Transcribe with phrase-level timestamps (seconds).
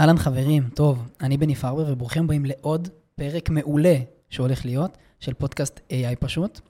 [0.00, 3.96] אהלן חברים, טוב, אני בני פרבר וברוכים הבאים לעוד פרק מעולה
[4.30, 6.60] שהולך להיות, של פודקאסט AI פשוט.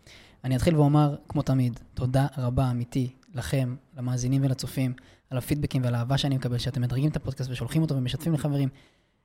[0.45, 4.93] אני אתחיל ואומר, כמו תמיד, תודה רבה אמיתי לכם, למאזינים ולצופים,
[5.31, 8.69] על הפידבקים ועל האהבה שאני מקבל, שאתם מדרגים את הפודקאסט ושולחים אותו ומשתפים לחברים.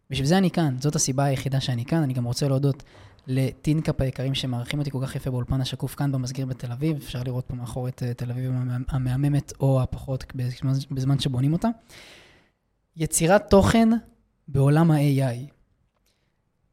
[0.09, 2.03] בשביל זה אני כאן, זאת הסיבה היחידה שאני כאן.
[2.03, 2.83] אני גם רוצה להודות
[3.27, 6.97] לטינקאפ היקרים שמארחים אותי כל כך יפה באולפן השקוף כאן במסגיר בתל אביב.
[6.97, 8.51] אפשר לראות פה מאחור את אה, תל אביב
[8.87, 10.25] המהממת או הפחות
[10.91, 11.67] בזמן, שבונים אותה.
[12.99, 13.89] יצירת תוכן
[14.47, 15.51] בעולם ה-AI.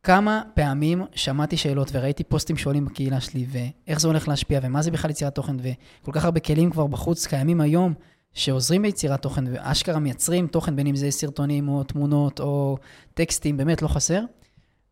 [0.02, 4.90] כמה פעמים שמעתי שאלות וראיתי פוסטים שואלים בקהילה שלי, ואיך זה הולך להשפיע, ומה זה
[4.90, 7.94] בכלל יצירת תוכן, וכל כך הרבה כלים כבר בחוץ קיימים היום
[8.32, 12.78] שעוזרים ביצירת תוכן, ואשכרה מייצרים תוכן, בין אם זה סרטונים או תמונות או
[13.14, 14.20] טקסטים, באמת לא חסר.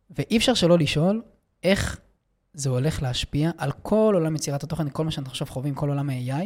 [0.09, 1.21] ואי אפשר שלא לשאול
[1.63, 1.99] איך
[2.53, 6.09] זה הולך להשפיע על כל עולם יצירת התוכן, כל מה שאנחנו עכשיו חווים, כל עולם
[6.09, 6.45] ה-AI.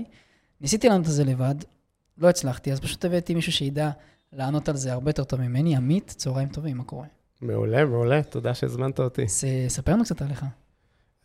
[0.62, 1.56] ניסיתי לענות על זה לבד,
[2.18, 3.90] לא הצלחתי, אז פשוט הבאתי מישהו שידע
[4.34, 5.76] לענות על זה הרבה יותר טוב ממני.
[5.76, 7.06] עמית, צהריים טובים, מה קורה?
[7.42, 9.26] מעולה, מעולה, תודה שהזמנת אותי.
[9.68, 10.46] ספר לנו קצת עליך.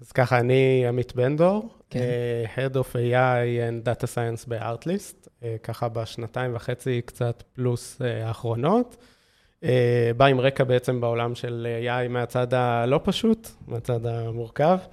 [0.00, 2.00] אז ככה, אני עמית בן דור, כן.
[2.00, 8.04] uh, Head of AI and Data Science ב-Artlist, uh, ככה בשנתיים וחצי קצת פלוס uh,
[8.04, 8.96] האחרונות.
[9.60, 9.66] Uh,
[10.16, 14.78] בא עם רקע בעצם בעולם של AI מהצד הלא פשוט, מהצד המורכב.
[14.82, 14.86] אה,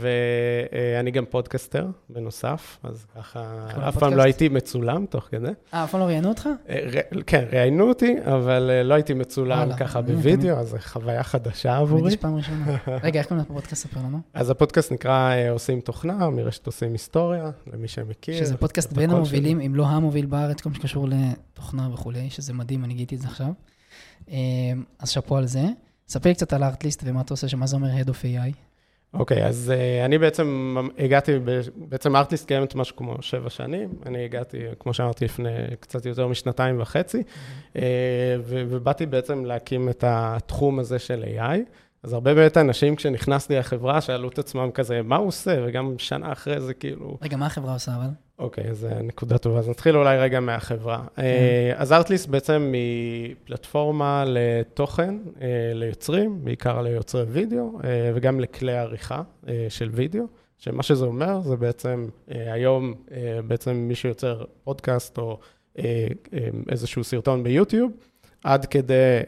[0.00, 5.48] ואני גם podcaster בנוסף, אז ככה, אף פעם לא הייתי מצולם תוך כדי.
[5.74, 6.48] אה, אף פעם לא ראיינו אותך?
[6.68, 6.88] אה,
[7.26, 12.00] כן, ראיינו אותי, אבל אה, לא הייתי מצולם ככה בווידאו, אז זו חוויה חדשה עבורי.
[12.00, 12.76] תמיד יש פעם ראשונה.
[13.02, 13.82] רגע, איך קוראים לפודקאסט?
[13.82, 14.20] ספר לנו.
[14.34, 18.38] אז הפודקאסט נקרא עושים תוכנה, מרשת עושים היסטוריה, למי שמכיר.
[18.38, 22.84] שזה פודקאסט בין המובילים, אם לא המוביל בארץ, כל מה שקשור לתוכנה וכולי, שזה מדהים,
[22.84, 23.48] אני גיליתי את זה עכשיו.
[24.98, 25.64] אז שאפו על זה.
[26.08, 28.52] ספר קצת על הארטליסט ומה אתה עושה, שמה זה אומר Head of AI.
[29.18, 31.32] אוקיי, okay, אז uh, אני בעצם הגעתי,
[31.76, 33.88] בעצם ארטיסט קיימת משהו כמו שבע שנים.
[34.06, 35.50] אני הגעתי, כמו שאמרתי, לפני
[35.80, 37.76] קצת יותר משנתיים וחצי, mm-hmm.
[37.76, 37.80] uh,
[38.46, 41.58] ובאתי בעצם להקים את התחום הזה של AI.
[42.02, 45.64] אז הרבה באמת אנשים, כשנכנסתי לחברה, שאלו את עצמם כזה, מה הוא עושה?
[45.66, 47.18] וגם שנה אחרי זה, כאילו...
[47.22, 48.25] רגע, מה החברה עושה אבל?
[48.38, 49.58] אוקיי, אז נקודה טובה.
[49.58, 51.04] אז נתחיל אולי רגע מהחברה.
[51.16, 51.22] כן.
[51.76, 55.14] אז ארטליסט בעצם היא פלטפורמה לתוכן
[55.74, 57.78] ליוצרים, בעיקר ליוצרי וידאו,
[58.14, 59.22] וגם לכלי עריכה
[59.68, 60.24] של וידאו,
[60.58, 62.94] שמה שזה אומר, זה בעצם היום,
[63.46, 65.38] בעצם מי שיוצר פודקאסט או
[66.68, 67.92] איזשהו סרטון ביוטיוב,
[68.44, 69.20] עד כדי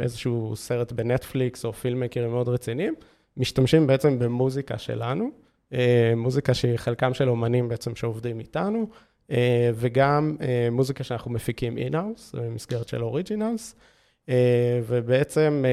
[0.00, 2.94] איזשהו סרט בנטפליקס או פילמקרים מאוד רציניים,
[3.36, 5.30] משתמשים בעצם במוזיקה שלנו.
[5.72, 8.86] אה, מוזיקה שהיא חלקם של אומנים בעצם שעובדים איתנו,
[9.30, 13.74] אה, וגם אה, מוזיקה שאנחנו מפיקים in-house, במסגרת של originals.
[14.86, 15.64] ובעצם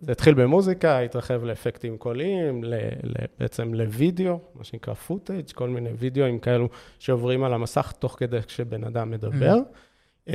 [0.00, 2.64] זה התחיל במוזיקה, התרחב לאפקטים קוליים,
[3.38, 8.84] בעצם לוידאו, מה שנקרא footage, כל מיני וידאוים כאלו שעוברים על המסך תוך כדי כשבן
[8.84, 9.56] אדם מדבר.
[10.28, 10.32] Mm-hmm.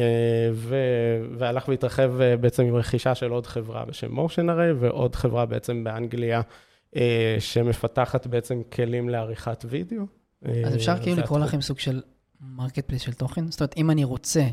[1.38, 2.12] והלך והתרחב
[2.42, 6.42] בעצם עם רכישה של עוד חברה בשם Motion Array, ועוד חברה בעצם באנגליה
[7.40, 10.04] שמפתחת בעצם כלים לעריכת וידאו.
[10.66, 12.02] אז אפשר כאילו לקרוא לכם סוג של
[12.42, 13.52] marketplace של תוכן?
[13.52, 14.48] זאת אומרת, אם אני רוצה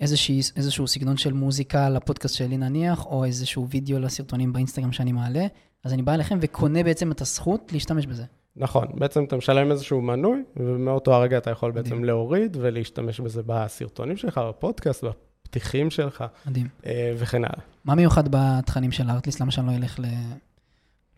[0.00, 5.46] איזושהי, איזשהו סגנון של מוזיקה לפודקאסט שלי נניח, או איזשהו וידאו לסרטונים באינסטגרם שאני מעלה,
[5.84, 8.24] אז אני בא אליכם וקונה בעצם את הזכות להשתמש בזה.
[8.56, 12.04] נכון, בעצם אתה משלם איזשהו מנוי, ומאותו הרגע אתה יכול בעצם מדהים.
[12.04, 16.68] להוריד ולהשתמש בזה בסרטונים שלך, בפודקאסט, בפתיחים שלך, מדהים.
[17.16, 17.58] וכן הלאה.
[17.84, 19.40] מה מיוחד בתכנים של Artlist?
[19.40, 20.04] למה שאני לא אלך ל...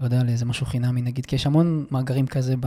[0.01, 2.67] לא יודע, לאיזה משהו חינמי נגיד, כי יש המון מאגרים כזה ב,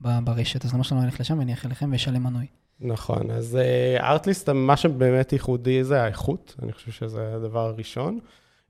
[0.00, 2.46] ב, ברשת, אז למה שאני לא אלך לשם ואני אלך אליכם ואשלם מנוי.
[2.80, 3.58] נכון, אז
[4.00, 8.18] ארטליסט, uh, מה שבאמת ייחודי זה האיכות, אני חושב שזה הדבר הראשון.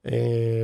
[0.06, 0.10] Uh,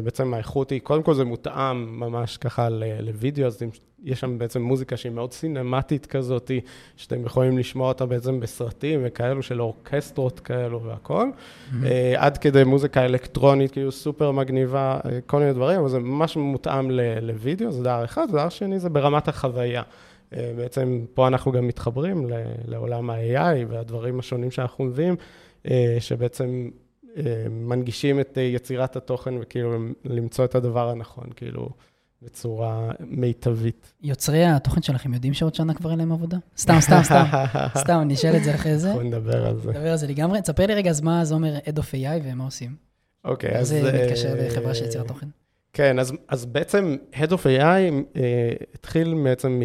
[0.04, 2.68] בעצם האיכות היא, קודם כל זה מותאם ממש ככה
[3.00, 3.62] לוידאו, אז
[4.04, 6.50] יש שם בעצם מוזיקה שהיא מאוד סינמטית כזאת,
[6.96, 11.74] שאתם יכולים לשמוע אותה בעצם בסרטים וכאלו של אורקסטרות כאלו והכול, mm-hmm.
[12.16, 16.90] עד כדי מוזיקה אלקטרונית, כאילו סופר מגניבה, אה, כל מיני דברים, אבל זה ממש מותאם
[17.22, 19.82] לוידאו, זה דבר אחד, דבר שני זה ברמת החוויה.
[20.32, 22.26] אה, בעצם פה אנחנו גם מתחברים
[22.68, 25.16] לעולם ה-AI והדברים השונים שאנחנו מביאים,
[26.00, 26.68] שבעצם
[27.50, 31.68] מנגישים את יצירת התוכן וכאילו למצוא את הדבר הנכון, כאילו.
[32.24, 33.92] בצורה מיטבית.
[34.02, 36.36] יוצרי התוכן שלכם יודעים שעוד שנה כבר אין להם עבודה?
[36.58, 37.24] סתם, סתם, סתם.
[37.82, 38.88] סתם, אני אשאל את זה אחרי זה.
[38.88, 39.70] אנחנו נדבר על זה.
[39.70, 40.42] נדבר על זה לגמרי.
[40.42, 42.76] תספר לי רגע, אז מה זה אומר Head of AI ומה עושים?
[43.24, 43.68] אוקיי, אז...
[43.68, 45.26] זה מתקשר לחברה של יצירת תוכן?
[45.74, 47.58] כן, אז, אז בעצם Head of AI
[48.16, 49.62] אה, התחיל בעצם, מ,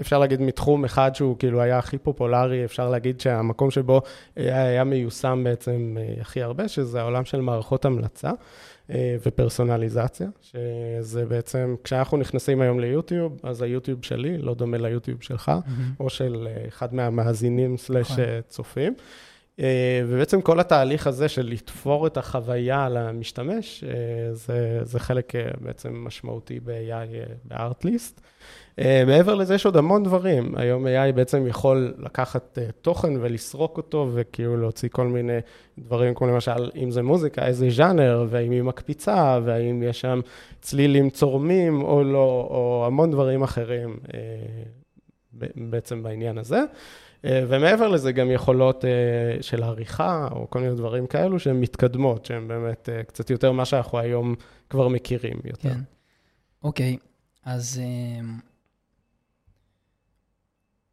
[0.00, 4.02] אפשר להגיד, מתחום אחד שהוא כאילו היה הכי פופולרי, אפשר להגיד שהמקום שבו
[4.36, 8.30] היה, היה מיושם בעצם אה, הכי הרבה, שזה העולם של מערכות המלצה.
[8.90, 15.48] אה, ופרסונליזציה, שזה בעצם, כשאנחנו נכנסים היום ליוטיוב, אז היוטיוב שלי לא דומה ליוטיוב שלך,
[15.48, 16.00] mm-hmm.
[16.00, 18.24] או של אה, אחד מהמאזינים סלאש נכון.
[18.48, 18.94] צופים.
[20.06, 23.84] ובעצם כל התהליך הזה של לתפור את החוויה למשתמש,
[24.32, 28.20] זה, זה חלק בעצם משמעותי ב-AI בארטליסט.
[29.06, 30.54] מעבר לזה יש עוד המון דברים.
[30.56, 35.38] היום AI בעצם יכול לקחת תוכן ולסרוק אותו, וכאילו להוציא כל מיני
[35.78, 40.20] דברים, כמו למשל, אם זה מוזיקה, איזה ז'אנר, והאם היא מקפיצה, והאם יש שם
[40.60, 43.96] צלילים צורמים או לא, או המון דברים אחרים
[45.54, 46.60] בעצם בעניין הזה.
[47.24, 48.84] ומעבר לזה גם יכולות
[49.40, 53.98] של עריכה, או כל מיני דברים כאלו שהן מתקדמות, שהן באמת קצת יותר מה שאנחנו
[53.98, 54.34] היום
[54.70, 55.68] כבר מכירים יותר.
[55.68, 55.80] כן.
[56.62, 56.96] אוקיי,
[57.44, 57.80] אז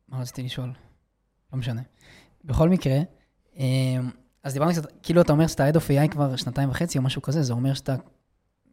[0.08, 0.70] מה רציתי לשאול?
[1.54, 1.82] לא משנה.
[2.46, 2.98] בכל מקרה,
[4.44, 7.22] אז דיברנו קצת, כאילו אתה אומר שאתה Head of AI כבר שנתיים וחצי או משהו
[7.22, 7.96] כזה, זה אומר שאתה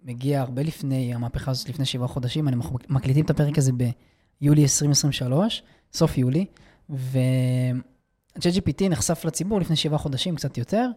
[0.02, 5.62] מגיע הרבה לפני המהפכה הזאת, לפני שבעה חודשים, אנחנו מקליטים את הפרק הזה ביולי 2023,
[5.92, 6.46] סוף יולי,
[6.90, 10.88] ו-ChatGPT נחשף לציבור לפני שבעה חודשים, קצת יותר,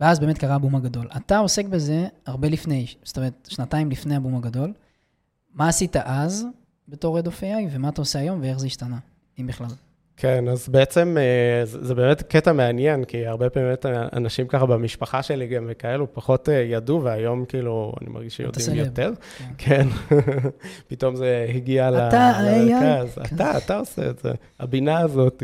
[0.00, 1.08] ואז באמת קרה הבום הגדול.
[1.16, 4.72] אתה עוסק בזה הרבה לפני, זאת אומרת, שנתיים לפני הבום הגדול.
[5.54, 6.46] מה עשית אז
[6.88, 8.98] בתור Head of AI, ומה אתה עושה היום, ואיך זה השתנה,
[9.40, 9.68] אם בכלל?
[10.16, 11.16] כן, אז בעצם
[11.64, 13.68] זה באמת קטע מעניין, כי הרבה פעמים
[14.12, 19.10] אנשים ככה במשפחה שלי גם וכאלו פחות ידעו, והיום כאילו אני מרגיש שיודעים יותר.
[19.58, 19.86] כן,
[20.88, 23.18] פתאום זה הגיע למרכז.
[23.34, 25.42] אתה, אתה עושה את זה, הבינה הזאת.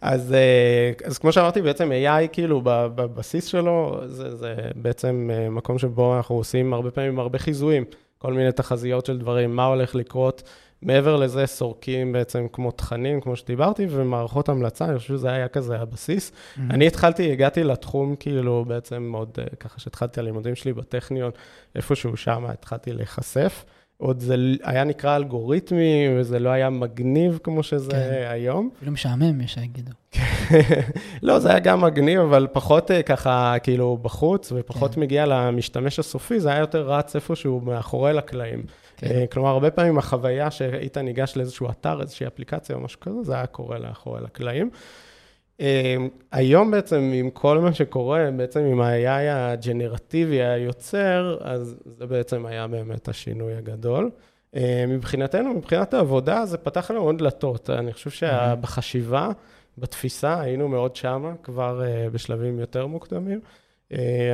[0.00, 0.34] אז
[1.20, 7.18] כמו שאמרתי, בעצם AI כאילו בבסיס שלו, זה בעצם מקום שבו אנחנו עושים הרבה פעמים
[7.18, 7.84] הרבה חיזויים,
[8.18, 10.42] כל מיני תחזיות של דברים, מה הולך לקרות.
[10.82, 15.78] מעבר לזה, סורקים בעצם כמו תכנים, כמו שדיברתי, ומערכות המלצה, אני חושב שזה היה כזה
[15.78, 16.30] הבסיס.
[16.30, 16.60] Mm-hmm.
[16.70, 21.30] אני התחלתי, הגעתי לתחום כאילו בעצם מאוד, ככה שהתחלתי הלימודים שלי בטכניון,
[21.74, 23.64] איפשהו שם התחלתי להיחשף.
[24.02, 28.26] עוד זה היה נקרא אלגוריתמי, וזה לא היה מגניב כמו שזה כן.
[28.28, 28.70] היום.
[28.76, 29.92] אפילו משעמם, יש שיגידו.
[31.22, 35.00] לא, זה היה גם מגניב, אבל פחות ככה, כאילו, בחוץ, ופחות כן.
[35.00, 38.62] מגיע למשתמש הסופי, זה היה יותר רץ איפשהו מאחורי לקלעים.
[39.08, 39.26] כן.
[39.26, 43.46] כלומר, הרבה פעמים החוויה שהיית ניגש לאיזשהו אתר, איזושהי אפליקציה או משהו כזה, זה היה
[43.46, 44.70] קורה לאחורי לקלעים.
[46.32, 52.66] היום בעצם, עם כל מה שקורה, בעצם עם ה-AI הג'נרטיבי, היוצר, אז זה בעצם היה
[52.66, 54.10] באמת השינוי הגדול.
[54.88, 57.70] מבחינתנו, מבחינת העבודה, זה פתח לנו עוד דלתות.
[57.70, 59.30] אני חושב שבחשיבה,
[59.78, 61.82] בתפיסה, היינו מאוד שמה, כבר
[62.12, 63.40] בשלבים יותר מוקדמים.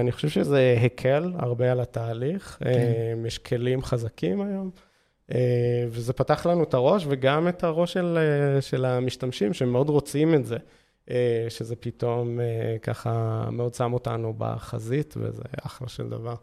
[0.00, 3.26] אני חושב שזה הקל הרבה על התהליך, כן.
[3.26, 4.70] יש כלים חזקים היום,
[5.90, 8.18] וזה פתח לנו את הראש וגם את הראש של,
[8.60, 10.56] של המשתמשים שמאוד רוצים את זה,
[11.48, 12.40] שזה פתאום
[12.82, 16.34] ככה מאוד שם אותנו בחזית, וזה אחלה של דבר.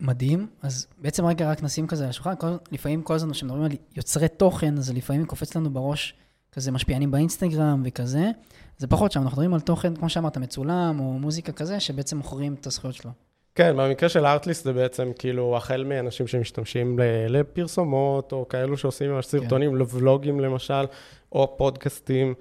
[0.00, 0.46] מדהים.
[0.62, 2.34] אז בעצם רגע רק נשים כזה על השולחן,
[2.70, 6.14] לפעמים כל הזמן כשמדברים על יוצרי תוכן, אז לפעמים קופץ לנו בראש
[6.52, 8.30] כזה משפיענים באינסטגרם וכזה.
[8.78, 12.54] זה פחות שם, אנחנו מדברים על תוכן, כמו שאמרת, מצולם, או מוזיקה כזה, שבעצם מוכרים
[12.60, 13.10] את הזכויות שלו.
[13.54, 19.26] כן, במקרה של ארטליסט זה בעצם כאילו החל מאנשים שמשתמשים לפרסומות, או כאלו שעושים ממש
[19.26, 19.76] סרטונים, כן.
[19.76, 20.84] לבלוגים למשל,
[21.32, 22.34] או פודקאסטים.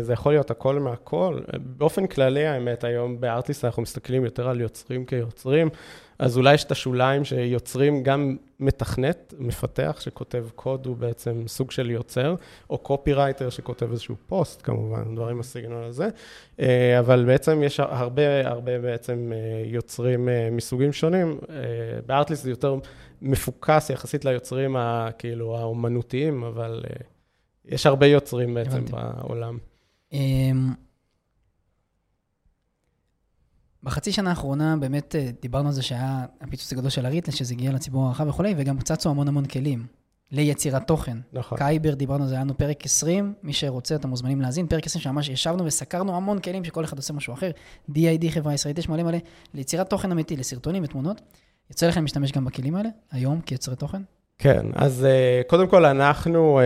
[0.00, 1.40] זה יכול להיות הכל מהכל.
[1.60, 5.68] באופן כללי, האמת, היום בארטליסט אנחנו מסתכלים יותר על יוצרים כיוצרים.
[6.18, 11.90] אז אולי יש את השוליים שיוצרים גם מתכנת, מפתח, שכותב קוד, הוא בעצם סוג של
[11.90, 12.34] יוצר,
[12.70, 16.08] או קופירייטר שכותב איזשהו פוסט, כמובן, דברים בסגנון הזה.
[16.98, 19.32] אבל בעצם יש הרבה, הרבה בעצם
[19.64, 21.38] יוצרים מסוגים שונים.
[22.06, 22.76] ב Artlist זה יותר
[23.22, 24.76] מפוקס יחסית ליוצרים,
[25.18, 26.84] כאילו, האומנותיים, אבל
[27.64, 29.58] יש הרבה יוצרים בעצם בעולם.
[33.84, 37.72] בחצי שנה האחרונה באמת אה, דיברנו על זה שהיה הפיצוץ הגדול של הריטל, שזה הגיע
[37.72, 39.86] לציבור הרחב וכולי, וגם צצו המון המון כלים
[40.32, 41.18] ליצירת תוכן.
[41.32, 41.58] נכון.
[41.58, 44.66] קייבר, דיברנו על זה, היה לנו פרק 20, מי שרוצה, אתם מוזמנים להאזין.
[44.66, 47.50] פרק 20 שממש ישבנו וסקרנו המון כלים שכל אחד עושה משהו אחר.
[47.90, 49.18] DID, חברה ישראלית, יש מלא מלא
[49.54, 51.20] ליצירת תוכן אמיתי, לסרטונים ותמונות.
[51.70, 54.02] יוצא לכם להשתמש גם בכלים האלה, היום, כיוצרי תוכן?
[54.38, 55.06] כן, אז
[55.46, 56.60] קודם כל אנחנו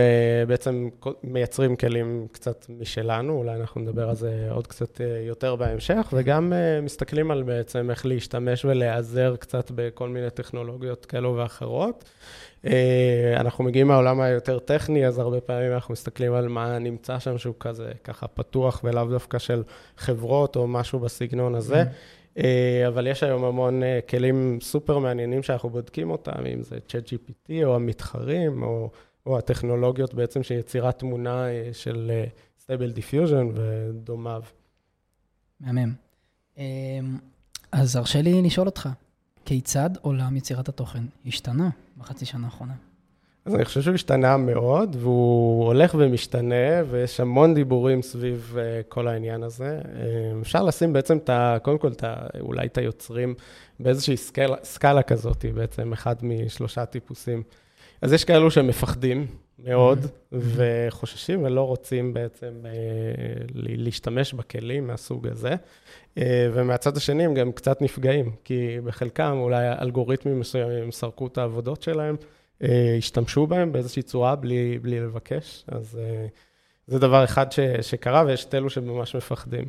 [0.47, 0.89] בעצם
[1.23, 7.31] מייצרים כלים קצת משלנו, אולי אנחנו נדבר על זה עוד קצת יותר בהמשך, וגם מסתכלים
[7.31, 12.09] על בעצם איך להשתמש ולהיעזר קצת בכל מיני טכנולוגיות כאלו ואחרות.
[13.35, 17.55] אנחנו מגיעים מהעולם היותר טכני, אז הרבה פעמים אנחנו מסתכלים על מה נמצא שם, שהוא
[17.59, 19.63] כזה ככה פתוח ולאו דווקא של
[19.97, 21.83] חברות או משהו בסגנון הזה.
[22.87, 28.63] אבל יש היום המון כלים סופר מעניינים שאנחנו בודקים אותם, אם זה ChatGPT או המתחרים,
[28.63, 28.91] או,
[29.25, 32.11] או הטכנולוגיות בעצם של יצירת תמונה של
[32.65, 34.43] Stable Diffusion ודומיו.
[35.59, 35.93] מהמם.
[37.71, 38.89] אז הרשה לי לשאול אותך,
[39.45, 42.73] כיצד עולם יצירת התוכן השתנה בחצי שנה האחרונה?
[43.49, 49.07] אז אני חושב שהוא השתנה מאוד, והוא הולך ומשתנה, ויש המון דיבורים סביב uh, כל
[49.07, 49.79] העניין הזה.
[49.83, 51.57] Uh, אפשר לשים בעצם את ה...
[51.61, 53.35] קודם כל, את ה, אולי את היוצרים
[53.79, 57.43] באיזושהי סקאלה, סקאלה כזאת, בעצם אחד משלושה טיפוסים.
[58.01, 59.27] אז יש כאלו שמפחדים
[59.59, 60.35] מאוד, mm-hmm.
[60.35, 62.67] וחוששים ולא רוצים בעצם uh,
[63.55, 65.55] להשתמש בכלים מהסוג הזה.
[66.53, 72.15] ומהצד השני הם גם קצת נפגעים, כי בחלקם אולי אלגוריתמים מסוימים סרקו את העבודות שלהם.
[72.63, 75.63] אה, השתמשו בהם באיזושהי צורה בלי, בלי לבקש.
[75.67, 76.27] אז אה,
[76.87, 79.65] זה דבר אחד ש, שקרה, ויש את אלו שממש מפחדים.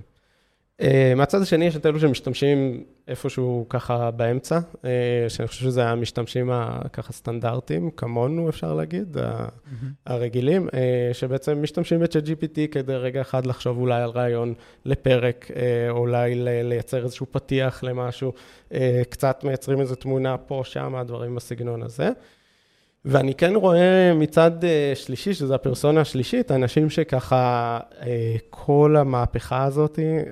[0.81, 4.59] אה, מהצד השני, יש את אלו שמשתמשים איפשהו ככה באמצע,
[5.29, 9.87] שאני חושב שזה המשתמשים הככה סטנדרטיים, כמונו אפשר להגיד, mm-hmm.
[10.07, 10.69] הרגילים,
[11.13, 14.55] שבעצם משתמשים ב-chat GPT כדי רגע אחד לחשוב אולי על רעיון
[14.85, 15.51] לפרק,
[15.91, 18.33] אולי לייצר איזשהו פתיח למשהו,
[19.11, 22.11] קצת מייצרים איזו תמונה פה, שם, דברים בסגנון הזה.
[23.05, 29.99] ואני כן רואה מצד אה, שלישי, שזה הפרסונה השלישית, אנשים שככה, אה, כל המהפכה הזאת
[29.99, 30.23] אה,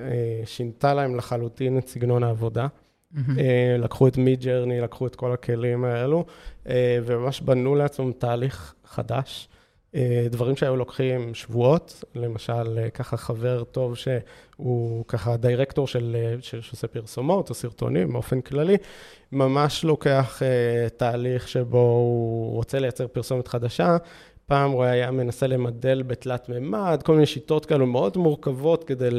[0.45, 2.67] שינתה להם לחלוטין את סגנון העבודה.
[3.13, 3.19] Mm-hmm.
[3.79, 6.25] לקחו את מי ג'רני, לקחו את כל הכלים האלו,
[7.03, 9.49] וממש בנו לעצמם תהליך חדש.
[9.95, 16.35] אה, דברים שהיו לוקחים שבועות, למשל, אה, ככה חבר טוב שהוא ככה דירקטור של, אה,
[16.41, 18.77] שעושה פרסומות או סרטונים באופן כללי,
[19.31, 20.41] ממש לוקח
[20.97, 23.97] תהליך שבו הוא רוצה לייצר פרסומת חדשה,
[24.49, 29.09] פעם הוא היה מנסה למדל בתלת מימד, כל מיני שיטות כאלו מאוד מורכבות כדי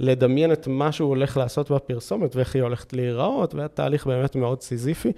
[0.00, 4.62] לדמיין את מה שהוא הולך לעשות בפרסומת ואיך היא הולכת להיראות, והיה תהליך באמת מאוד
[4.62, 5.12] סיזיפי.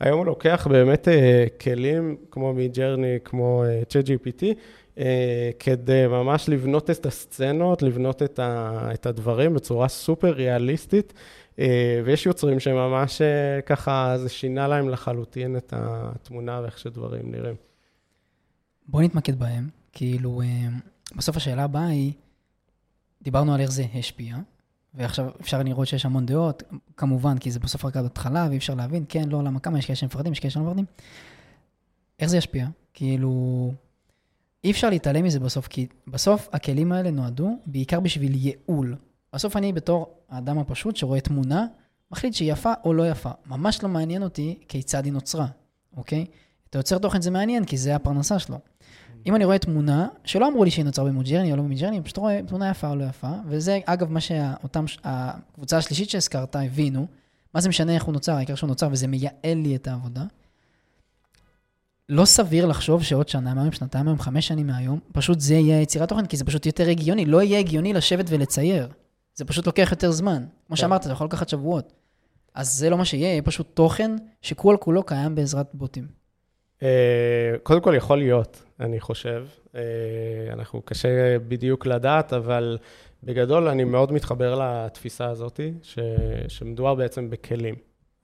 [0.00, 4.44] היום הוא לוקח באמת אה, כלים כמו Midjourney, כמו אה, ChatGPT,
[4.98, 11.12] אה, כדי ממש לבנות את הסצנות, לבנות את, ה, את הדברים בצורה סופר ריאליסטית.
[12.04, 13.22] ויש יוצרים שממש
[13.66, 17.73] ככה, זה שינה להם לחלוטין את התמונה ואיך שדברים נראים.
[18.88, 19.68] בוא נתמקד בהם.
[19.92, 20.68] כאילו, אה,
[21.16, 22.12] בסוף השאלה הבאה היא,
[23.22, 24.36] דיברנו על איך זה השפיע,
[24.94, 26.62] ועכשיו אפשר לראות שיש המון דעות,
[26.96, 29.96] כמובן, כי זה בסוף רק התחלה, ואי אפשר להבין, כן, לא, למה כמה, יש כאלה
[29.96, 30.74] שמפחדים, יש כאלה שלא.
[32.18, 32.66] איך זה ישפיע?
[32.94, 33.72] כאילו,
[34.64, 38.96] אי אפשר להתעלם מזה בסוף, כי בסוף הכלים האלה נועדו בעיקר בשביל ייעול.
[39.32, 41.66] בסוף אני בתור האדם הפשוט שרואה תמונה,
[42.10, 43.30] מחליט שהיא יפה או לא יפה.
[43.46, 45.46] ממש לא מעניין אותי כיצד היא נוצרה,
[45.96, 46.26] אוקיי?
[46.70, 48.58] אתה יוצר תוכן זה מעניין, כי זה הפרנסה שלו.
[49.26, 52.40] אם אני רואה תמונה, שלא אמרו לי שהיא נוצרה במוג'רני או לא במוג'רני, פשוט רואה
[52.46, 57.06] תמונה יפה או לא יפה, וזה אגב מה שהקבוצה השלישית שהזכרת הבינו,
[57.54, 60.24] מה זה משנה איך הוא נוצר, העיקר שהוא נוצר וזה מייעל לי את העבודה.
[62.08, 66.08] לא סביר לחשוב שעוד שנה מהיום, שנתיים מהיום, חמש שנים מהיום, פשוט זה יהיה יצירת
[66.08, 67.24] תוכן, כי זה פשוט יותר הגיוני.
[67.24, 68.88] לא יהיה הגיוני לשבת ולצייר.
[69.34, 70.44] זה פשוט לוקח יותר זמן.
[70.66, 70.80] כמו כן.
[70.80, 71.92] שאמרת, זה יכול לקחת שבועות.
[72.54, 76.23] אז זה לא מה שיהיה, יהיה פשוט תוכן שכל כולו קיים בעזרת בוטים.
[76.84, 79.44] אה, קודם כל יכול להיות, אני חושב.
[79.74, 79.80] אה,
[80.52, 82.78] אנחנו, קשה בדיוק לדעת, אבל
[83.22, 85.98] בגדול אני מאוד מתחבר לתפיסה הזאת, ש,
[86.48, 87.74] שמדובר בעצם בכלים.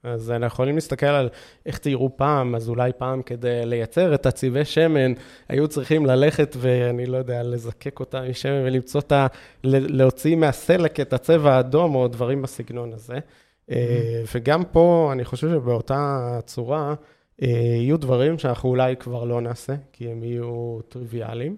[0.03, 1.29] אז אנחנו יכולים להסתכל על
[1.65, 5.13] איך ציירו פעם, אז אולי פעם כדי לייצר את הצבעי שמן,
[5.49, 9.27] היו צריכים ללכת ואני לא יודע, לזקק אותה משמן ולמצוא את ה...
[9.63, 13.13] להוציא מהסלק את הצבע האדום או דברים בסגנון הזה.
[13.15, 13.73] Mm-hmm.
[14.35, 16.93] וגם פה, אני חושב שבאותה צורה, אה,
[17.39, 21.55] יהיו דברים שאנחנו אולי כבר לא נעשה, כי הם יהיו טריוויאליים.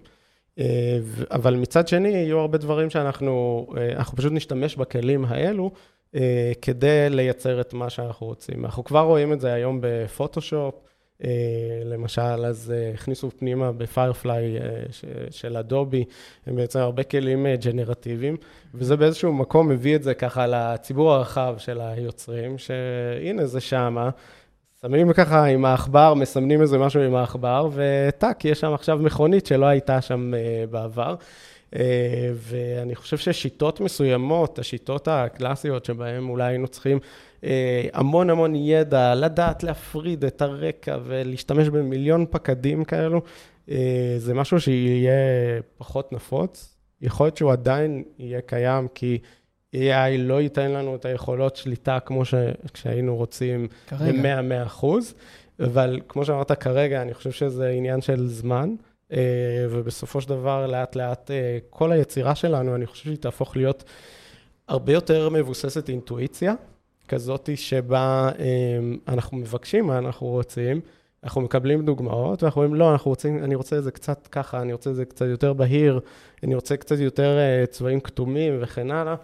[0.58, 0.98] אה,
[1.30, 5.70] אבל מצד שני, יהיו הרבה דברים שאנחנו, אה, אנחנו פשוט נשתמש בכלים האלו
[6.62, 8.64] כדי לייצר את מה שאנחנו רוצים.
[8.64, 10.74] אנחנו כבר רואים את זה היום בפוטושופ,
[11.84, 14.56] למשל, אז הכניסו פנימה בפיירפליי
[15.30, 16.04] של אדובי,
[16.46, 18.36] הם בעצם הרבה כלים ג'נרטיביים,
[18.74, 24.10] וזה באיזשהו מקום מביא את זה ככה לציבור הרחב של היוצרים, שהנה זה שמה.
[24.86, 29.66] שמים ככה עם העכבר, מסמנים איזה משהו עם העכבר, וטאק, יש שם עכשיו מכונית שלא
[29.66, 31.14] הייתה שם uh, בעבר.
[31.70, 31.76] Uh,
[32.34, 36.98] ואני חושב ששיטות מסוימות, השיטות הקלאסיות שבהן אולי היינו צריכים
[37.40, 37.44] uh,
[37.92, 43.22] המון המון ידע, לדעת להפריד את הרקע ולהשתמש במיליון פקדים כאלו,
[44.18, 45.12] זה משהו שיהיה
[45.78, 46.76] פחות נפוץ.
[47.02, 49.18] יכול להיות שהוא עדיין יהיה קיים, כי...
[49.74, 52.22] AI לא ייתן לנו את היכולות שליטה כמו
[52.74, 55.14] שהיינו רוצים ב-100-100 אחוז,
[55.60, 58.74] אבל כמו שאמרת כרגע, אני חושב שזה עניין של זמן,
[59.12, 59.18] אה,
[59.70, 63.84] ובסופו של דבר, לאט לאט, אה, כל היצירה שלנו, אני חושב שהיא תהפוך להיות
[64.68, 66.54] הרבה יותר מבוססת אינטואיציה,
[67.08, 68.78] כזאת שבה אה,
[69.08, 70.80] אנחנו מבקשים מה אנחנו רוצים,
[71.24, 74.72] אנחנו מקבלים דוגמאות, ואנחנו אומרים, לא, אנחנו רוצים, אני רוצה את זה קצת ככה, אני
[74.72, 76.00] רוצה את זה קצת יותר בהיר,
[76.42, 77.38] אני רוצה קצת יותר
[77.70, 79.14] צבעים כתומים וכן הלאה.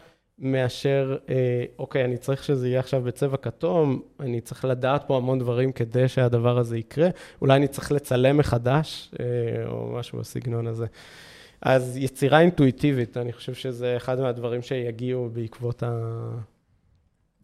[0.41, 5.39] מאשר, אה, אוקיי, אני צריך שזה יהיה עכשיו בצבע כתום, אני צריך לדעת פה המון
[5.39, 7.09] דברים כדי שהדבר הזה יקרה,
[7.41, 9.27] אולי אני צריך לצלם מחדש, אה,
[9.67, 10.87] או משהו בסגנון הזה.
[11.63, 15.91] אז יצירה אינטואיטיבית, אני חושב שזה אחד מהדברים שיגיעו בעקבות ה...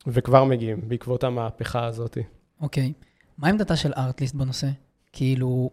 [0.07, 2.19] וכבר מגיעים, בעקבות המהפכה הזאת.
[2.61, 2.93] אוקיי.
[3.39, 4.69] מה עמדתה של ארטליסט בנושא?
[5.13, 5.71] כאילו,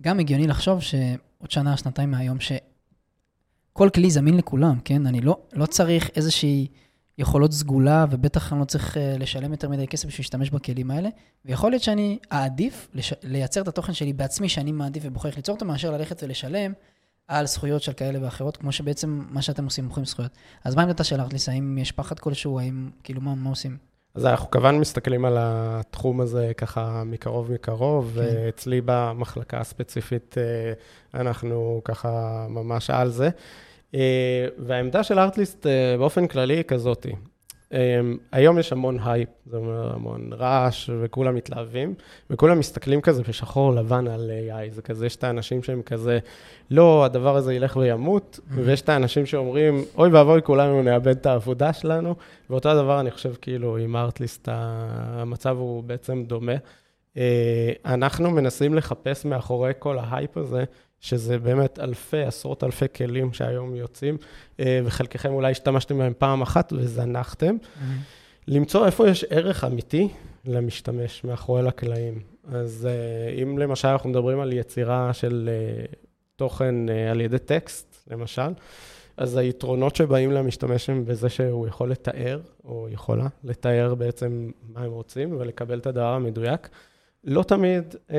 [0.00, 2.40] גם הגיוני לחשוב שעוד שנה, שנתיים מהיום,
[3.72, 5.06] שכל כלי זמין לכולם, כן?
[5.06, 6.66] אני לא, לא צריך איזושהי
[7.18, 11.08] יכולות סגולה, ובטח אני לא צריך uh, לשלם יותר מדי כסף בשביל להשתמש בכלים האלה.
[11.44, 13.12] ויכול להיות שאני אעדיף לש...
[13.22, 16.72] לייצר את התוכן שלי בעצמי, שאני מעדיף ובוחר ליצור אותו, מאשר ללכת ולשלם
[17.28, 20.32] על זכויות של כאלה ואחרות, כמו שבעצם מה שאתם עושים, מוכרים זכויות.
[20.64, 21.48] אז מה עמדתה של ארטליסט?
[21.48, 22.60] האם יש פחד כלשהו?
[22.60, 23.76] האם, כאילו, מה, מה עושים?
[24.14, 28.20] אז אנחנו כמובן מסתכלים על התחום הזה ככה מקרוב מקרוב, כן.
[28.20, 30.72] ואצלי במחלקה הספציפית אה,
[31.20, 33.30] אנחנו ככה ממש על זה.
[33.94, 37.12] אה, והעמדה של ארטליסט אה, באופן כללי היא כזאתי.
[37.72, 41.94] אמ, היום יש המון הייפ, זאת אומרת, המון רעש, וכולם מתלהבים,
[42.30, 44.74] וכולם מסתכלים כזה בשחור לבן על AI.
[44.74, 46.18] זה כזה, יש את האנשים שהם כזה,
[46.70, 48.54] לא, הדבר הזה ילך וימות, mm-hmm.
[48.56, 52.14] ויש את האנשים שאומרים, אוי ואבוי, כולנו נאבד את העבודה שלנו,
[52.50, 56.56] ואותו הדבר, אני חושב, כאילו, עם ארטליסט, המצב הוא בעצם דומה.
[57.16, 60.64] אה, אנחנו מנסים לחפש מאחורי כל ההייפ הזה,
[61.02, 64.16] שזה באמת אלפי, עשרות אלפי כלים שהיום יוצאים,
[64.60, 67.56] אה, וחלקכם אולי השתמשתם בהם פעם אחת וזנחתם.
[67.56, 67.82] Mm-hmm.
[68.48, 70.08] למצוא איפה יש ערך אמיתי
[70.44, 72.20] למשתמש מאחורי לקלעים.
[72.48, 75.84] אז אה, אם למשל אנחנו מדברים על יצירה של אה,
[76.36, 76.74] תוכן
[77.10, 78.52] על ידי טקסט, למשל,
[79.16, 84.90] אז היתרונות שבאים למשתמש הם בזה שהוא יכול לתאר, או יכולה לתאר בעצם מה הם
[84.90, 86.68] רוצים ולקבל את הדבר המדויק.
[87.24, 88.18] לא תמיד אה,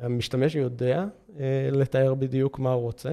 [0.00, 1.04] המשתמש יודע
[1.38, 3.12] אה, לתאר בדיוק מה הוא רוצה.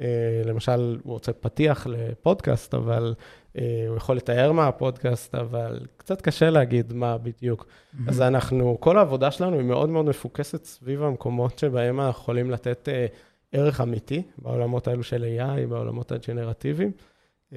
[0.00, 3.14] אה, למשל, הוא רוצה פתיח לפודקאסט, אבל
[3.58, 7.66] אה, הוא יכול לתאר מה הפודקאסט, אבל קצת קשה להגיד מה בדיוק.
[7.66, 7.98] Mm-hmm.
[8.08, 12.88] אז אנחנו, כל העבודה שלנו היא מאוד מאוד מפוקסת סביב המקומות שבהם אנחנו יכולים לתת
[12.88, 13.06] אה,
[13.52, 16.92] ערך אמיתי, בעולמות האלו של AI, בעולמות הג'נרטיביים,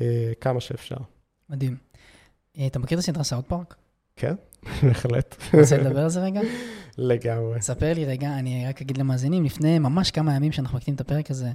[0.01, 0.97] אה, כמה שאפשר.
[1.49, 1.77] מדהים.
[2.57, 3.75] אה, אתה מכיר את הסדרה South Park?
[4.19, 4.35] כן,
[4.83, 5.35] בהחלט.
[5.53, 6.41] רוצה לדבר על זה רגע?
[6.97, 7.61] לגמרי.
[7.61, 11.31] ספר לי רגע, אני רק אגיד למאזינים, לפני ממש כמה ימים שאנחנו מקליטים את הפרק
[11.31, 11.51] הזה,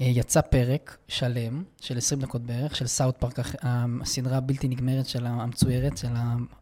[0.00, 5.26] אה, יצא פרק שלם, של 20 דקות בערך, של South Park, הסדרה הבלתי נגמרת של
[5.26, 6.08] המצוירת, של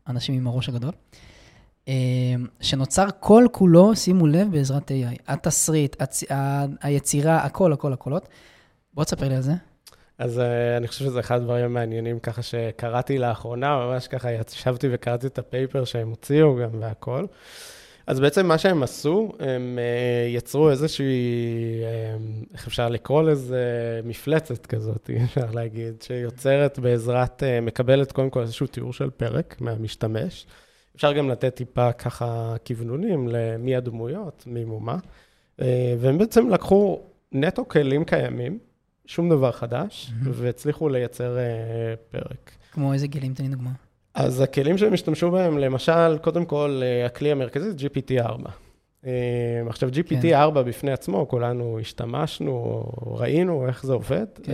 [0.06, 0.92] האנשים עם הראש הגדול,
[1.88, 1.94] אה,
[2.60, 5.22] שנוצר כל כולו, שימו לב, בעזרת AI.
[5.28, 6.24] התסריט, הצ...
[6.82, 8.28] היצירה, הכל, הכל, הקולות.
[8.94, 9.52] בוא תספר לי על זה.
[10.18, 10.42] אז uh,
[10.76, 15.84] אני חושב שזה אחד הדברים המעניינים ככה שקראתי לאחרונה, ממש ככה ישבתי וקראתי את הפייפר
[15.84, 17.24] שהם הוציאו גם והכל.
[18.06, 21.04] אז בעצם מה שהם עשו, הם uh, יצרו איזושהי,
[21.82, 28.66] um, איך אפשר לקרוא לזה, מפלצת כזאת, אפשר להגיד, שיוצרת בעזרת, מקבלת קודם כל איזשהו
[28.66, 30.46] תיאור של פרק מהמשתמש.
[30.96, 34.98] אפשר גם לתת טיפה ככה כוונונים למי הדמויות, מי מומה.
[35.98, 37.00] והם בעצם לקחו
[37.32, 38.58] נטו כלים קיימים,
[39.06, 40.10] שום דבר חדש.
[40.22, 42.50] והצליחו לייצר uh, פרק.
[42.72, 43.70] כמו איזה כלים, תן לי דוגמה.
[44.14, 48.48] אז הכלים שהם השתמשו בהם, למשל, קודם כל, uh, הכלי המרכזי זה GPT-4.
[49.02, 49.06] Uh,
[49.68, 50.64] עכשיו, GPT-4 כן.
[50.64, 54.26] בפני עצמו, כולנו השתמשנו, ראינו איך זה עובד.
[54.42, 54.52] כן.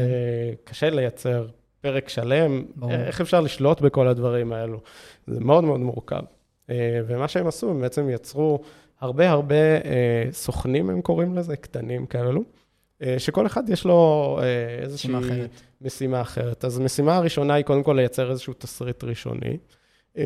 [0.64, 1.46] קשה לייצר
[1.80, 2.92] פרק שלם, ברור.
[2.92, 4.80] איך אפשר לשלוט בכל הדברים האלו?
[5.26, 6.22] זה מאוד מאוד מורכב.
[7.06, 8.60] ומה שהם עשו, הם בעצם יצרו
[9.00, 9.54] הרבה הרבה
[10.32, 12.42] סוכנים, הם קוראים לזה, קטנים כאלו.
[13.02, 15.60] אה, שכל אחד יש לו אה, איזושהי משימה אחרת.
[15.80, 16.64] משימה אחרת.
[16.64, 19.56] אז המשימה הראשונה היא קודם כל לייצר איזשהו תסריט ראשוני,
[20.18, 20.24] אה,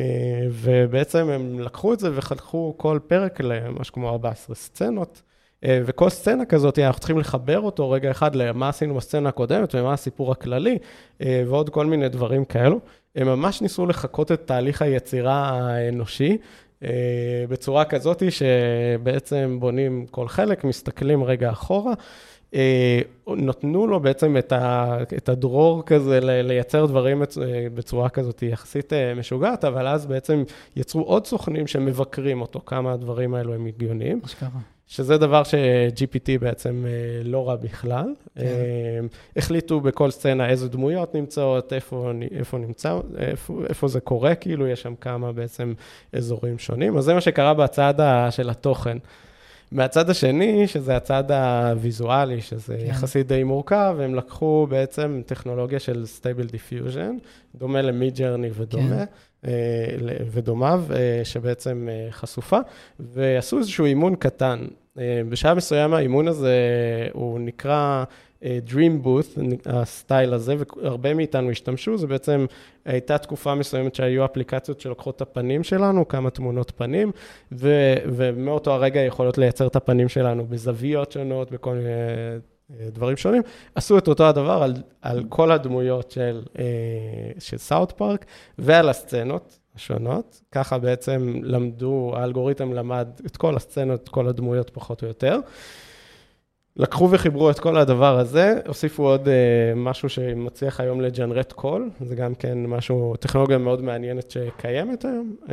[0.51, 5.21] ובעצם הם לקחו את זה וחתכו כל פרק למשהו כמו 14 סצנות,
[5.65, 10.31] וכל סצנה כזאת, אנחנו צריכים לחבר אותו רגע אחד למה עשינו בסצנה הקודמת ומה הסיפור
[10.31, 10.77] הכללי,
[11.19, 12.79] ועוד כל מיני דברים כאלו.
[13.15, 16.37] הם ממש ניסו לחקות את תהליך היצירה האנושי.
[17.49, 21.93] בצורה כזאת שבעצם בונים כל חלק, מסתכלים רגע אחורה,
[23.27, 27.23] נתנו לו בעצם את, ה, את הדרור כזה לייצר דברים
[27.73, 30.43] בצורה כזאת יחסית אה, משוגעת, אבל אז בעצם
[30.75, 34.21] יצרו עוד סוכנים שמבקרים אותו, כמה הדברים האלו הם הגיוניים.
[34.25, 34.49] אשכרה.
[34.89, 38.13] שזה דבר ש-GPT בעצם אה, לא רע בכלל.
[38.35, 39.05] כן.
[39.35, 44.81] החליטו בכל סצנה איזה דמויות נמצאות, איפה, איפה נמצא, איפה, איפה זה קורה, כאילו יש
[44.81, 45.73] שם כמה בעצם
[46.13, 46.97] אזורים שונים.
[46.97, 47.93] אז זה מה שקרה בצד
[48.29, 48.97] של התוכן.
[49.71, 52.85] מהצד השני, שזה הצד הוויזואלי, שזה כן.
[52.85, 59.49] יחסית די מורכב, הם לקחו בעצם טכנולוגיה של Stable Diffusion, דומה למידג'רני ודומה, כן.
[59.49, 59.51] אה,
[60.31, 62.59] ודומיו, אה, שבעצם אה, חשופה,
[62.99, 64.59] ועשו איזשהו אימון קטן.
[65.29, 66.57] בשלב מסוים האימון הזה,
[67.13, 68.03] הוא נקרא
[68.43, 72.45] Dream Booth, הסטייל הזה, והרבה מאיתנו השתמשו, זה בעצם
[72.85, 77.11] הייתה תקופה מסוימת שהיו אפליקציות שלוקחות את הפנים שלנו, כמה תמונות פנים,
[77.51, 81.89] ו, ומאותו הרגע יכולות לייצר את הפנים שלנו בזוויות שונות, בכל מיני
[82.71, 83.41] אה, דברים שונים.
[83.75, 86.63] עשו את אותו הדבר על, על כל הדמויות של, אה,
[87.39, 88.25] של סאוט פארק
[88.57, 89.59] ועל הסצנות.
[89.77, 95.39] השונות, ככה בעצם למדו, האלגוריתם למד את כל הסצנות, את כל הדמויות פחות או יותר.
[96.79, 99.29] לקחו וחיברו את כל הדבר הזה, הוסיפו עוד uh,
[99.75, 105.49] משהו שמצליח היום לג'נרט קול, זה גם כן משהו, טכנולוגיה מאוד מעניינת שקיימת היום, uh,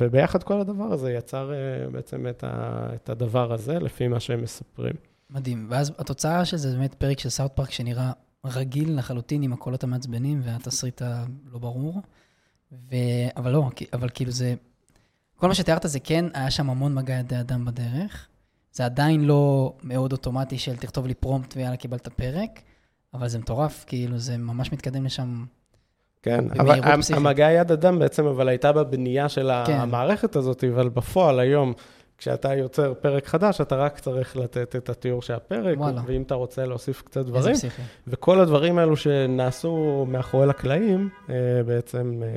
[0.00, 4.42] וביחד כל הדבר הזה יצר uh, בעצם את, ה, את הדבר הזה, לפי מה שהם
[4.42, 4.94] מספרים.
[5.30, 8.12] מדהים, ואז התוצאה של זה באמת פרק של סאוט פארק שנראה
[8.44, 12.00] רגיל לחלוטין עם הקולות המעצבנים והתסריט הלא ברור,
[12.72, 12.96] ו...
[13.36, 14.54] אבל לא, אבל כאילו זה,
[15.36, 18.28] כל מה שתיארת זה כן, היה שם המון מגע ידי אדם בדרך.
[18.76, 22.60] זה עדיין לא מאוד אוטומטי של תכתוב לי פרומפט ויאללה, קיבלת פרק,
[23.14, 25.44] אבל זה מטורף, כאילו, זה ממש מתקדם לשם.
[26.22, 26.80] כן, אבל
[27.16, 29.72] המגע יד אדם בעצם, אבל הייתה בבנייה של כן.
[29.72, 31.72] המערכת הזאת, אבל בפועל היום,
[32.18, 36.00] כשאתה יוצר פרק חדש, אתה רק צריך לתת את התיאור של הפרק, וואלה.
[36.06, 37.48] ואם אתה רוצה להוסיף קצת דברים.
[37.48, 37.82] איזה פסיכי.
[38.06, 41.34] וכל הדברים האלו שנעשו מאחורי לקלעים, אה,
[41.66, 42.28] בעצם אה,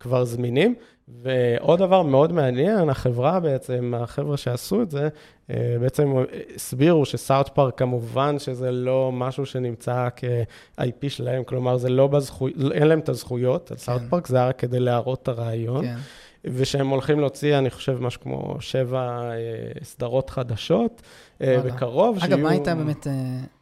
[0.00, 0.74] כבר זמינים.
[1.22, 5.08] ועוד דבר מאוד מעניין, החברה בעצם, החבר'ה שעשו את זה,
[5.50, 6.14] אה, בעצם
[6.54, 12.72] הסבירו ש South Park כמובן שזה לא משהו שנמצא כ-IP שלהם, כלומר זה לא בזכויות,
[12.72, 14.08] אין להם את הזכויות על South כן.
[14.08, 15.84] פארק, זה רק כדי להראות את הרעיון.
[15.84, 15.96] כן.
[16.44, 19.36] ושהם הולכים להוציא, אני חושב, משהו כמו שבע אה,
[19.82, 21.02] סדרות חדשות
[21.42, 22.16] אה, בקרוב.
[22.16, 22.38] אגב, שיהיו...
[22.38, 23.06] מה הייתה באמת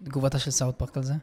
[0.04, 1.14] תגובתה של South Park על זה?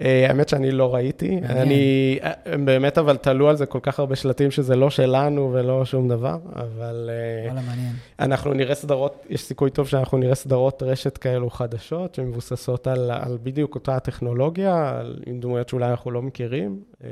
[0.00, 1.38] אה, האמת שאני לא ראיתי.
[1.44, 5.84] אני, הם באמת אבל תלו על זה כל כך הרבה שלטים שזה לא שלנו ולא
[5.84, 7.10] שום דבר, אבל...
[7.12, 7.92] אה, וואלה, מעניין.
[8.20, 13.38] אנחנו נראה סדרות, יש סיכוי טוב שאנחנו נראה סדרות רשת כאלו חדשות, שמבוססות על, על
[13.42, 16.80] בדיוק אותה הטכנולוגיה, על, עם דמויות שאולי אנחנו לא מכירים.
[17.04, 17.08] אה,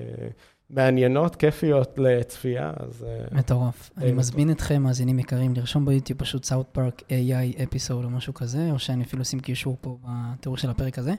[0.70, 3.06] מעניינות, כיפיות לצפייה, אז...
[3.32, 3.90] מטורף.
[3.96, 8.68] אני מזמין אתכם, מאזינים יקרים, לרשום ביוטיוב פשוט סאוט פארק AI אפיסוד או משהו כזה,
[8.70, 11.12] או שאני אפילו אשים קישור פה בתיאור של הפרק הזה.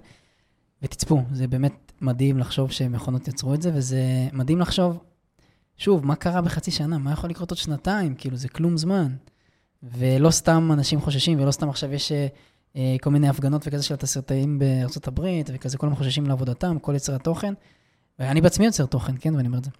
[0.84, 4.98] ותצפו, זה באמת מדהים לחשוב שמכונות יצרו את זה, וזה מדהים לחשוב,
[5.78, 6.98] שוב, מה קרה בחצי שנה?
[6.98, 8.15] מה יכול לקרות עוד שנתיים?
[8.15, 9.15] כאילו, זה כלום זמן.
[9.84, 12.12] ולא סתם אנשים חוששים, ולא סתם עכשיו יש
[12.76, 17.15] אה, כל מיני הפגנות וכזה של התסרטאים בארצות הברית, וכזה כולם חוששים לעבודתם, כל יצר
[17.15, 17.54] התוכן.
[18.20, 19.72] ואני בעצמי יוצר תוכן, כן, ואני אומר את זה.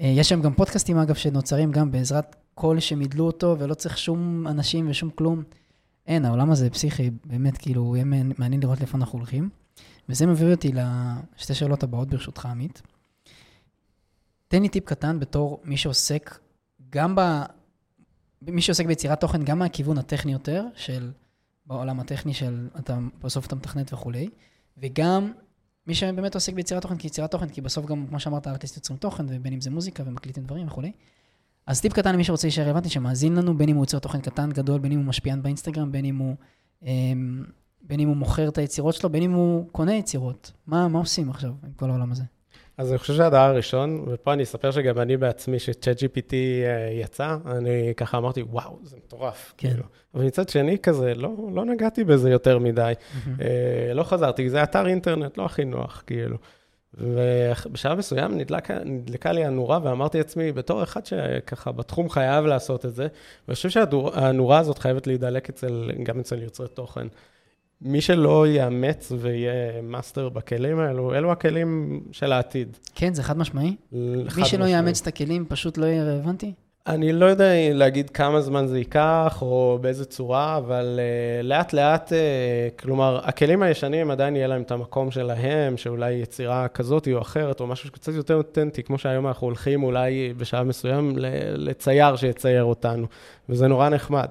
[0.00, 4.46] אה, יש שם גם פודקאסטים, אגב, שנוצרים גם בעזרת קול שמידלו אותו, ולא צריך שום
[4.46, 5.42] אנשים ושום כלום.
[6.06, 8.04] אין, העולם הזה פסיכי, באמת, כאילו, יהיה
[8.38, 9.48] מעניין לראות לאיפה אנחנו הולכים.
[10.08, 12.82] וזה מביא אותי לשתי שאלות הבאות, ברשותך, עמית.
[14.48, 16.38] תן לי טיפ קטן בתור מי שעוסק
[16.90, 17.20] גם ב...
[18.42, 21.12] מי שעוסק ביצירת תוכן, גם מהכיוון הטכני יותר, של
[21.66, 24.28] בעולם הטכני של אתה, בסוף אתה מתכנת וכולי,
[24.78, 25.32] וגם
[25.86, 29.26] מי שבאמת עוסק ביצירת תוכן כיצירת תוכן, כי בסוף גם, כמו שאמרת, ארטיסט יוצרים תוכן,
[29.28, 30.92] ובין אם זה מוזיקה ומקליטים דברים וכולי.
[31.66, 34.50] אז טיפ קטן למי שרוצה להישאר רלוונטי, שמאזין לנו, בין אם הוא יוצר תוכן קטן,
[34.50, 36.36] גדול, בין אם הוא משפיען באינסטגרם, בין אם הוא
[36.82, 37.44] אמ,
[37.82, 40.52] בין אם הוא מוכר את היצירות שלו, בין אם הוא קונה יצירות.
[40.66, 42.22] מה, מה עושים עכשיו עם כל העולם הזה?
[42.78, 47.36] אז אני חושב שהדבר הראשון, ופה אני אספר שגם אני בעצמי, שצ'אט GPT אה, יצא,
[47.46, 49.54] אני ככה אמרתי, וואו, זה מטורף.
[49.56, 49.68] כן.
[49.68, 49.84] כאילו.
[50.14, 52.92] אבל מצד שני, כזה, לא, לא נגעתי בזה יותר מדי.
[52.92, 53.42] Mm-hmm.
[53.42, 56.36] אה, לא חזרתי, זה אתר אינטרנט, לא הכי נוח, כאילו.
[56.94, 62.94] ובשלב מסוים נדלק, נדלקה לי הנורה, ואמרתי לעצמי, בתור אחד שככה בתחום חייב לעשות את
[62.94, 63.06] זה,
[63.48, 67.06] ואני חושב שהנורה הזאת חייבת להידלק אצל, גם אצל יוצרי תוכן.
[67.82, 72.76] מי שלא יאמץ ויהיה מאסטר בכלים האלו, אלו הכלים של העתיד.
[72.94, 73.76] כן, זה חד משמעי?
[74.36, 76.52] מי שלא יאמץ את הכלים פשוט לא יהיה רלוונטי?
[76.88, 82.12] אני לא יודע להגיד כמה זמן זה ייקח או באיזה צורה, אבל אה, לאט לאט,
[82.12, 87.60] אה, כלומר, הכלים הישנים עדיין יהיה להם את המקום שלהם, שאולי יצירה כזאת או אחרת,
[87.60, 91.12] או משהו שקצת יותר אותנטי, כמו שהיום אנחנו הולכים אולי בשלב מסוים
[91.56, 93.06] לצייר שיצייר אותנו,
[93.48, 94.28] וזה נורא נחמד.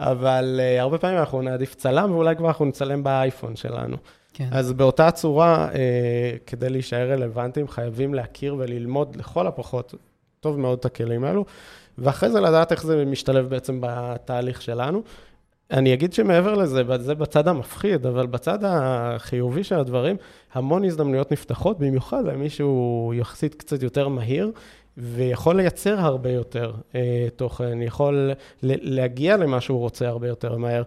[0.00, 3.96] אבל uh, הרבה פעמים אנחנו נעדיף צלם, ואולי כבר אנחנו נצלם באייפון שלנו.
[4.32, 4.48] כן.
[4.52, 5.76] אז באותה צורה, uh,
[6.46, 9.94] כדי להישאר רלוונטיים, חייבים להכיר וללמוד לכל הפחות
[10.40, 11.44] טוב מאוד את הכלים האלו,
[11.98, 15.02] ואחרי זה לדעת איך זה משתלב בעצם בתהליך שלנו.
[15.70, 20.16] אני אגיד שמעבר לזה, זה בצד המפחיד, אבל בצד החיובי של הדברים,
[20.52, 24.50] המון הזדמנויות נפתחות, במיוחד למי שהוא יחסית קצת יותר מהיר,
[25.02, 28.30] ויכול לייצר הרבה יותר אה, תוכן, יכול
[28.62, 30.82] להגיע למה שהוא רוצה הרבה יותר מהר,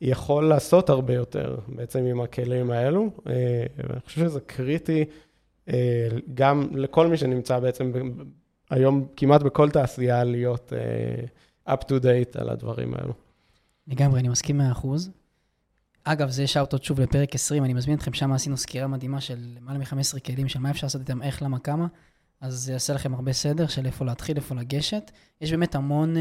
[0.00, 3.10] יכול לעשות הרבה יותר בעצם עם הכלים האלו.
[3.26, 3.32] אה,
[3.76, 5.04] ואני חושב שזה קריטי
[5.68, 8.22] אה, גם לכל מי שנמצא בעצם ב-
[8.70, 13.12] היום כמעט בכל תעשייה להיות אה, up to date על הדברים האלו.
[13.86, 14.86] לגמרי, אני מסכים 100%.
[16.04, 19.78] אגב, זה שאוטות שוב לפרק 20, אני מזמין אתכם, שם עשינו סקירה מדהימה של למעלה
[19.78, 21.86] מ-15 כלים, של מה אפשר לעשות איתם, איך, למה, כמה.
[22.44, 25.10] אז זה יעשה לכם הרבה סדר של איפה להתחיל, איפה לגשת.
[25.40, 26.20] יש באמת המון uh,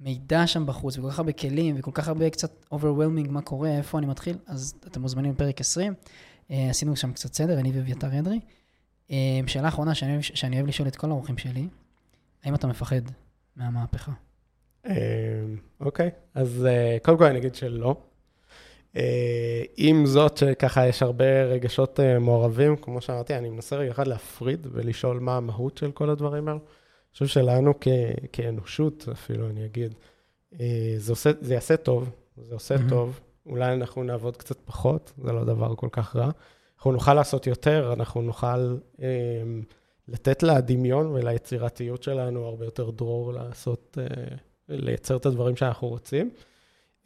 [0.00, 3.98] מידע שם בחוץ, וכל כך הרבה כלים, וכל כך הרבה קצת overwhelming מה קורה, איפה
[3.98, 5.94] אני מתחיל, אז אתם מוזמנים לפרק 20.
[5.94, 8.40] Uh, עשינו שם קצת סדר, אני ואביתר אדרי.
[9.08, 9.12] Uh,
[9.46, 11.68] שאלה אחרונה שאני, שאני אוהב לשאול את כל האורחים שלי,
[12.44, 13.02] האם אתה מפחד
[13.56, 14.12] מהמהפכה?
[15.80, 16.66] אוקיי, אז
[17.02, 17.96] קודם כל אני אגיד שלא.
[18.96, 24.06] אה, עם זאת, שככה יש הרבה רגשות אה, מעורבים, כמו שאמרתי, אני מנסה רגע אחד
[24.06, 26.60] להפריד ולשאול מה המהות של כל הדברים האלו.
[26.60, 27.88] אני חושב שלנו כ-
[28.32, 29.94] כאנושות, אפילו אני אגיד,
[30.60, 32.10] אה, זה, עושה, זה יעשה טוב,
[32.48, 32.88] זה עושה mm-hmm.
[32.88, 36.30] טוב, אולי אנחנו נעבוד קצת פחות, זה לא דבר כל כך רע.
[36.76, 39.08] אנחנו נוכל לעשות יותר, אנחנו נוכל אה,
[40.08, 44.36] לתת לדמיון וליצירתיות שלנו הרבה יותר דרור לעשות, אה,
[44.68, 46.30] לייצר את הדברים שאנחנו רוצים.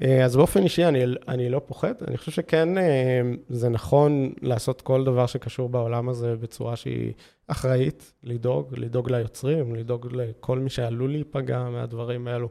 [0.02, 1.94] אה, אז באופן אישי, אני, אני לא פוחד.
[2.09, 7.12] אני חושב שכן, אה, זה נכון לעשות כל דבר שקשור בעולם הזה בצורה שהיא
[7.46, 12.48] אחראית, לדאוג, לדאוג ליוצרים, לדאוג לכל מי שעלול להיפגע מהדברים האלו,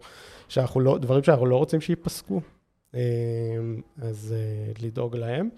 [0.48, 2.42] שאנחנו לא, דברים שאנחנו לא רוצים שייפסקו,
[2.96, 3.02] אה,
[3.98, 4.36] אז
[4.82, 5.50] לדאוג להם.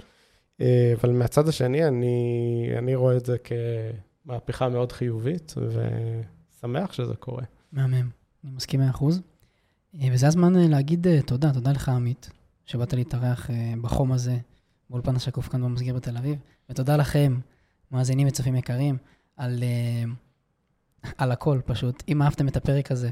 [1.01, 7.43] אבל מהצד השני, אני, אני רואה את זה כמהפכה מאוד חיובית, ושמח שזה קורה.
[7.71, 8.09] מהמם,
[8.43, 9.17] אני מסכים מאה אחוז.
[9.17, 9.36] אה,
[9.93, 12.29] וזה הזמן אה, להגיד אה, תודה, תודה לך, עמית,
[12.65, 13.49] שבאת להתארח
[13.81, 14.37] בחום הזה,
[14.89, 17.39] באולפן השקוף כאן במסגיר בתל אביב, ותודה לכם,
[17.91, 18.97] מאזינים וצופים יקרים,
[19.37, 19.63] על,
[21.17, 22.03] על הכל פשוט.
[22.07, 23.09] אם אהבתם את הפרק הזה,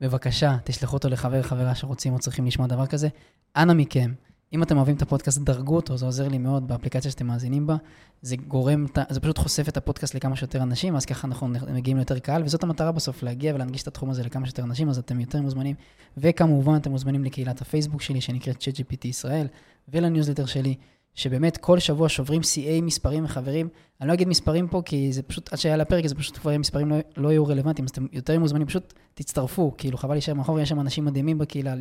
[0.00, 3.08] בבקשה, תשלחו אותו לחבר, חברה שרוצים או צריכים לשמוע דבר כזה.
[3.56, 4.12] אנא מכם,
[4.52, 7.76] אם אתם אוהבים את הפודקאסט, דרגו אותו, זה עוזר לי מאוד באפליקציה שאתם מאזינים בה.
[8.22, 12.18] זה גורם, זה פשוט חושף את הפודקאסט לכמה שיותר אנשים, אז ככה אנחנו מגיעים ליותר
[12.18, 15.40] קהל, וזאת המטרה בסוף, להגיע ולהנגיש את התחום הזה לכמה שיותר אנשים, אז אתם יותר
[15.40, 15.74] מוזמנים.
[16.16, 19.46] וכמובן, אתם מוזמנים לקהילת הפייסבוק שלי, שנקראת ChatGPT ישראל,
[19.88, 20.74] ולניוזלטר שלי,
[21.14, 23.68] שבאמת כל שבוע שוברים CA מספרים וחברים.
[24.00, 26.90] אני לא אגיד מספרים פה, כי זה פשוט, עד שהיה לפרק, זה פשוט כבר מספרים
[26.90, 30.68] לא, לא יהיו רלוונטיים, אז אתם יותר מוזמנים, פשוט תצטרפו, כאילו חבל להישאר מאחור, יש
[30.68, 31.74] שם אנשים מדהימים בקהילה,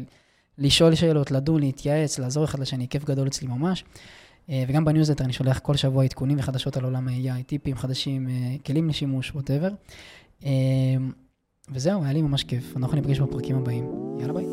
[0.58, 3.84] לשאול שאלות, לדון, להתייעץ, לעזור אחד לשני, כיף גדול אצלי ממש.
[4.50, 8.56] אה, וגם בניוזלטר אני שולח כל שבוע עדכונים וחדשות על עולם ה-AI, טיפים חדשים, אה,
[8.66, 9.70] כלים לשימוש, whatever.
[10.46, 10.50] אה,
[11.70, 12.78] וזהו, היה לי ממש כיף.
[12.78, 13.86] אנחנו ניפגש בפרקים הבאים.
[14.20, 14.46] יאללה ביי.